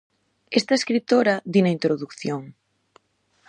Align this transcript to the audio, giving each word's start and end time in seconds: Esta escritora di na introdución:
Esta 0.59 0.77
escritora 0.79 1.35
di 1.51 1.59
na 1.61 1.73
introdución: 1.77 2.41